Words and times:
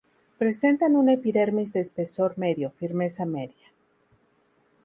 Presentan 0.43 0.95
una 1.01 1.13
epidermis 1.13 1.73
de 1.73 1.79
espesor 1.81 2.35
medio, 2.39 2.71
firmeza 2.71 3.27
media. 3.37 3.71